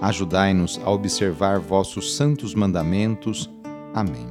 Ajudai-nos 0.00 0.80
a 0.84 0.90
observar 0.90 1.58
vossos 1.60 2.16
santos 2.16 2.54
mandamentos. 2.54 3.50
Amém. 3.94 4.26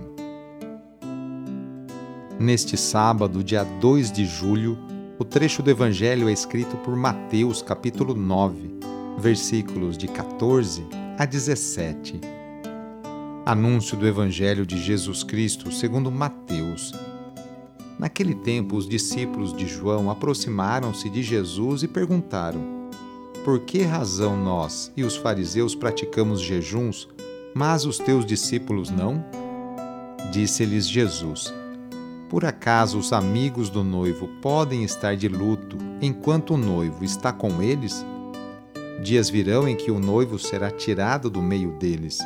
Neste 2.40 2.76
sábado, 2.76 3.44
dia 3.44 3.64
2 3.64 4.12
de 4.12 4.26
julho, 4.26 4.78
o 5.18 5.24
trecho 5.24 5.64
do 5.64 5.70
Evangelho 5.70 6.28
é 6.28 6.32
escrito 6.32 6.76
por 6.78 6.96
Mateus, 6.96 7.62
capítulo 7.62 8.14
9, 8.14 8.80
versículos 9.18 9.98
de 9.98 10.08
14 10.08 10.86
a 11.18 11.26
17. 11.26 12.20
Anúncio 13.46 13.96
do 13.96 14.08
Evangelho 14.08 14.66
de 14.66 14.78
Jesus 14.78 15.24
Cristo 15.24 15.72
segundo 15.72 16.12
Mateus. 16.12 16.94
Naquele 18.00 18.36
tempo, 18.36 18.76
os 18.76 18.88
discípulos 18.88 19.56
de 19.56 19.68
João 19.68 20.10
aproximaram-se 20.10 21.10
de 21.10 21.22
Jesus 21.22 21.84
e 21.84 21.88
perguntaram: 21.88 22.83
Por 23.44 23.60
que 23.60 23.84
razão 23.84 24.38
nós 24.38 24.92
e 24.96 25.04
os 25.04 25.16
fariseus 25.16 25.76
praticamos 25.76 26.42
jejuns, 26.42 27.08
mas 27.54 27.86
os 27.86 27.98
teus 27.98 28.26
discípulos 28.26 28.90
não? 28.90 29.24
Disse-lhes 30.32 30.88
Jesus: 30.88 31.54
por 32.34 32.46
acaso 32.46 32.98
os 32.98 33.14
amigos 33.14 33.70
do 33.70 33.84
noivo 33.84 34.28
podem 34.42 34.84
estar 34.84 35.16
de 35.16 35.28
luto 35.28 35.78
enquanto 36.02 36.56
o 36.56 36.58
noivo 36.58 37.04
está 37.04 37.32
com 37.32 37.62
eles? 37.62 38.04
Dias 39.04 39.30
virão 39.30 39.68
em 39.68 39.76
que 39.76 39.92
o 39.92 40.00
noivo 40.00 40.40
será 40.40 40.72
tirado 40.72 41.30
do 41.30 41.44
meio 41.44 41.74
deles. 41.74 42.18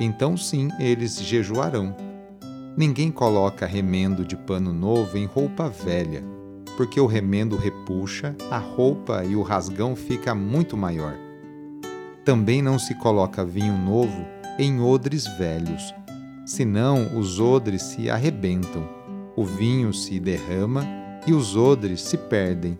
Então, 0.00 0.34
sim, 0.34 0.70
eles 0.80 1.20
jejuarão. 1.20 1.94
Ninguém 2.74 3.10
coloca 3.10 3.66
remendo 3.66 4.24
de 4.24 4.34
pano 4.34 4.72
novo 4.72 5.18
em 5.18 5.26
roupa 5.26 5.68
velha, 5.68 6.24
porque 6.82 7.00
o 7.00 7.06
remendo 7.06 7.56
repuxa, 7.56 8.34
a 8.50 8.58
roupa 8.58 9.24
e 9.24 9.36
o 9.36 9.42
rasgão 9.42 9.94
fica 9.94 10.34
muito 10.34 10.76
maior. 10.76 11.14
Também 12.24 12.60
não 12.60 12.76
se 12.76 12.92
coloca 12.96 13.44
vinho 13.44 13.78
novo 13.78 14.26
em 14.58 14.80
odres 14.80 15.24
velhos, 15.38 15.94
senão 16.44 17.16
os 17.16 17.38
odres 17.38 17.82
se 17.82 18.10
arrebentam 18.10 18.84
o 19.36 19.44
vinho 19.44 19.92
se 19.92 20.18
derrama 20.18 20.84
e 21.24 21.32
os 21.32 21.56
odres 21.56 22.02
se 22.02 22.18
perdem. 22.18 22.76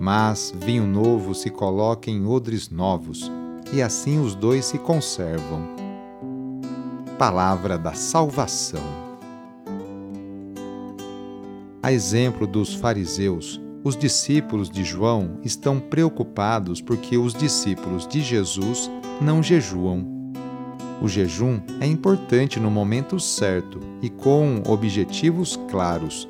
Mas 0.00 0.52
vinho 0.56 0.84
novo 0.84 1.32
se 1.32 1.48
coloca 1.48 2.10
em 2.10 2.26
odres 2.26 2.70
novos, 2.70 3.30
e 3.72 3.80
assim 3.80 4.18
os 4.18 4.34
dois 4.34 4.64
se 4.64 4.78
conservam. 4.78 5.62
Palavra 7.16 7.78
da 7.78 7.94
Salvação. 7.94 9.01
A 11.82 11.92
exemplo 11.92 12.46
dos 12.46 12.74
fariseus, 12.74 13.60
os 13.82 13.96
discípulos 13.96 14.70
de 14.70 14.84
João 14.84 15.38
estão 15.42 15.80
preocupados 15.80 16.80
porque 16.80 17.18
os 17.18 17.34
discípulos 17.34 18.06
de 18.06 18.20
Jesus 18.20 18.90
não 19.20 19.42
jejuam 19.42 20.22
o 21.02 21.08
jejum 21.08 21.60
é 21.80 21.86
importante 21.86 22.60
no 22.60 22.70
momento 22.70 23.18
certo 23.18 23.80
e 24.00 24.08
com 24.08 24.62
objetivos 24.68 25.58
claros. 25.68 26.28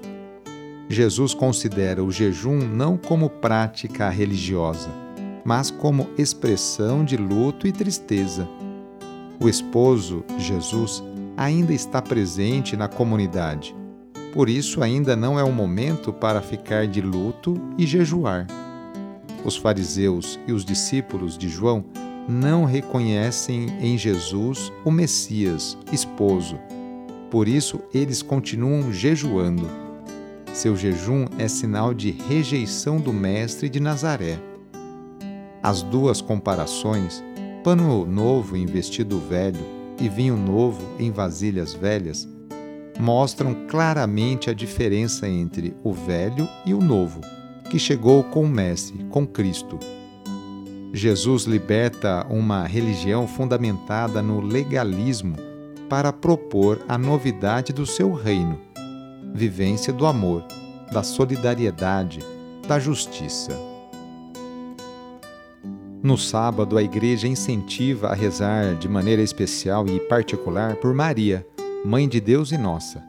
Jesus 0.89 1.35
considera 1.35 2.03
o 2.03 2.11
jejum 2.11 2.57
não 2.57 2.97
como 2.97 3.29
prática 3.29 4.09
religiosa, 4.09 4.89
mas 5.45 5.71
como 5.71 6.09
expressão 6.17 7.05
de 7.05 7.19
luto 7.19 7.67
e 7.67 7.73
tristeza. 7.73 8.49
O 9.39 9.47
esposo, 9.47 10.25
Jesus, 10.39 11.05
ainda 11.37 11.75
está 11.75 12.01
presente 12.01 12.75
na 12.75 12.89
comunidade. 12.89 13.77
Por 14.33 14.49
isso, 14.49 14.83
ainda 14.83 15.15
não 15.15 15.39
é 15.39 15.45
o 15.45 15.53
momento 15.53 16.13
para 16.13 16.41
ficar 16.41 16.87
de 16.87 17.03
luto 17.03 17.55
e 17.77 17.87
jejuar. 17.87 18.47
Os 19.45 19.57
fariseus 19.57 20.41
e 20.47 20.53
os 20.53 20.65
discípulos 20.65 21.37
de 21.37 21.49
João 21.49 21.85
não 22.29 22.65
reconhecem 22.65 23.67
em 23.81 23.99
Jesus 23.99 24.73
o 24.85 24.91
Messias, 24.91 25.77
esposo. 25.93 26.59
Por 27.31 27.47
isso, 27.47 27.81
eles 27.93 28.23
continuam 28.23 28.93
jejuando. 28.93 29.69
Seu 30.53 30.77
jejum 30.77 31.27
é 31.39 31.49
sinal 31.49 31.93
de 31.93 32.11
rejeição 32.11 32.99
do 32.99 33.13
Mestre 33.13 33.69
de 33.69 33.81
Nazaré. 33.81 34.39
As 35.63 35.83
duas 35.83 36.21
comparações, 36.21 37.23
pano 37.65 38.07
novo 38.07 38.57
em 38.57 38.67
vestido 38.67 39.19
velho 39.19 39.61
e 40.01 40.09
vinho 40.09 40.37
novo 40.37 40.83
em 40.99 41.11
vasilhas 41.11 41.73
velhas, 41.73 42.29
mostram 42.99 43.67
claramente 43.69 44.51
a 44.51 44.55
diferença 44.55 45.29
entre 45.29 45.75
o 45.83 45.93
velho 45.93 46.49
e 46.65 46.75
o 46.75 46.81
novo, 46.81 47.21
que 47.71 47.79
chegou 47.79 48.23
com 48.25 48.43
o 48.43 48.49
Mestre, 48.49 49.05
com 49.11 49.27
Cristo. 49.27 49.79
Jesus 50.93 51.45
liberta 51.45 52.27
uma 52.29 52.67
religião 52.67 53.27
fundamentada 53.27 54.21
no 54.21 54.41
legalismo 54.41 55.37
para 55.89 56.13
propor 56.13 56.81
a 56.87 56.99
novidade 56.99 57.73
do 57.73 57.87
seu 57.87 58.13
reino, 58.13 58.61
vivência 59.35 59.93
do 59.93 60.07
amor, 60.07 60.45
da 60.93 61.03
solidariedade, 61.03 62.21
da 62.69 62.79
justiça. 62.79 63.53
No 66.03 66.19
sábado, 66.19 66.77
a 66.77 66.83
igreja 66.83 67.29
incentiva 67.29 68.09
a 68.09 68.15
rezar 68.15 68.75
de 68.75 68.89
maneira 68.89 69.23
especial 69.23 69.87
e 69.87 70.01
particular 70.01 70.75
por 70.77 70.93
Maria, 70.93 71.47
Mãe 71.85 72.09
de 72.09 72.21
Deus 72.21 72.53
e 72.53 72.59
nossa. 72.59 73.03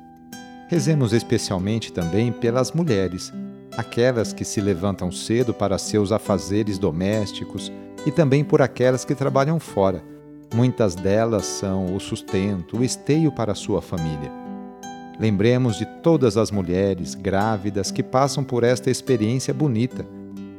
Rezemos 0.67 1.13
especialmente 1.13 1.93
também 1.93 2.31
pelas 2.31 2.71
mulheres 2.71 3.31
aquelas 3.77 4.33
que 4.33 4.43
se 4.43 4.59
levantam 4.59 5.11
cedo 5.11 5.53
para 5.53 5.77
seus 5.77 6.11
afazeres 6.11 6.79
domésticos 6.79 7.71
e 8.03 8.11
também 8.11 8.43
por 8.43 8.63
aquelas 8.63 9.05
que 9.05 9.13
trabalham 9.13 9.59
fora. 9.59 10.03
Muitas 10.55 10.95
delas 10.95 11.45
são 11.45 11.95
o 11.95 11.99
sustento, 11.99 12.77
o 12.77 12.83
esteio 12.83 13.31
para 13.31 13.51
a 13.51 13.55
sua 13.55 13.79
família. 13.79 14.31
Lembremos 15.19 15.77
de 15.77 15.85
todas 16.01 16.35
as 16.35 16.49
mulheres 16.49 17.13
grávidas 17.13 17.91
que 17.91 18.01
passam 18.01 18.43
por 18.43 18.63
esta 18.63 18.89
experiência 18.89 19.53
bonita. 19.53 20.03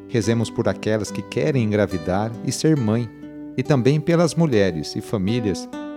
Rezemos 0.08 0.50
por 0.50 0.68
aquelas 0.68 1.10
que 1.10 1.22
querem 1.22 1.64
engravidar 1.64 2.30
e 2.44 2.52
ser 2.52 2.76
mãe, 2.76 3.10
e 3.56 3.62
também 3.62 4.00
pelas 4.00 4.34
mulheres 4.36 4.94
e 4.94 5.00
famílias 5.00 5.68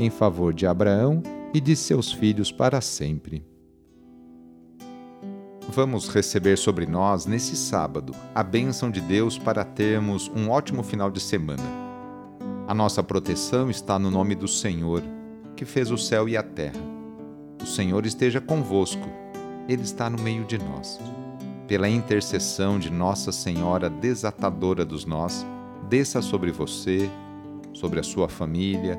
em 0.00 0.08
favor 0.08 0.54
de 0.54 0.66
Abraão 0.66 1.22
e 1.52 1.60
de 1.60 1.76
seus 1.76 2.10
filhos 2.10 2.50
para 2.50 2.80
sempre. 2.80 3.44
Vamos 5.68 6.08
receber 6.08 6.56
sobre 6.56 6.86
nós, 6.86 7.26
nesse 7.26 7.54
sábado, 7.54 8.14
a 8.34 8.42
bênção 8.42 8.90
de 8.90 9.00
Deus 9.00 9.38
para 9.38 9.62
termos 9.62 10.28
um 10.34 10.48
ótimo 10.48 10.82
final 10.82 11.10
de 11.10 11.20
semana. 11.20 11.62
A 12.66 12.72
nossa 12.72 13.02
proteção 13.02 13.68
está 13.70 13.98
no 13.98 14.10
nome 14.10 14.34
do 14.34 14.48
Senhor, 14.48 15.02
que 15.54 15.66
fez 15.66 15.90
o 15.90 15.98
céu 15.98 16.26
e 16.28 16.36
a 16.36 16.42
terra. 16.42 16.80
O 17.62 17.66
Senhor 17.66 18.06
esteja 18.06 18.40
convosco, 18.40 19.06
Ele 19.68 19.82
está 19.82 20.08
no 20.08 20.20
meio 20.22 20.44
de 20.44 20.56
nós. 20.56 20.98
Pela 21.68 21.90
intercessão 21.90 22.78
de 22.78 22.90
Nossa 22.90 23.30
Senhora 23.30 23.90
Desatadora 23.90 24.84
dos 24.84 25.04
Nós, 25.04 25.46
desça 25.88 26.22
sobre 26.22 26.50
você, 26.50 27.08
sobre 27.72 28.00
a 28.00 28.02
sua 28.02 28.28
família, 28.28 28.98